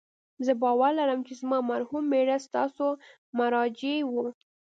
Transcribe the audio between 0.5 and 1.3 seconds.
باور لرم